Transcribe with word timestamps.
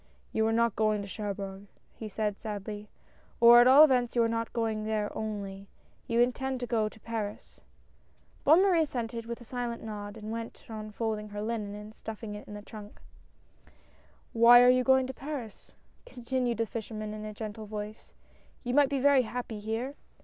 "You 0.31 0.47
are 0.47 0.51
not 0.51 0.75
going 0.75 1.03
to 1.03 1.07
Cherbourg," 1.07 1.67
he 1.93 2.09
said 2.09 2.35
sadly," 2.39 2.89
or, 3.39 3.61
at 3.61 3.67
all 3.67 3.83
events, 3.83 4.15
you 4.15 4.23
are 4.23 4.27
not 4.27 4.51
going 4.51 4.83
there 4.83 5.15
only: 5.15 5.67
you 6.07 6.19
intend 6.21 6.59
to 6.61 6.65
go 6.65 6.89
to 6.89 6.99
Paris." 6.99 7.61
Bonne 8.43 8.63
Marie 8.63 8.81
assented 8.81 9.27
with 9.27 9.39
a 9.41 9.43
silent 9.43 9.83
nod, 9.83 10.17
and 10.17 10.31
went 10.31 10.63
on 10.67 10.89
folding 10.91 11.29
her 11.29 11.41
linen 11.43 11.75
and 11.75 11.93
stuffing 11.93 12.33
it 12.33 12.47
into 12.47 12.61
the 12.61 12.65
trunk." 12.65 12.99
Why 14.33 14.63
are 14.63 14.69
you 14.71 14.83
going 14.83 15.05
to 15.05 15.13
Paris?" 15.13 15.73
continued 16.07 16.57
the 16.57 16.65
flsh 16.65 16.89
erman 16.91 17.13
in 17.13 17.23
a 17.23 17.31
gentle 17.31 17.67
voice;" 17.67 18.15
you 18.63 18.73
might 18.73 18.89
be 18.89 18.99
very 18.99 19.21
happy 19.21 19.59
here. 19.59 19.93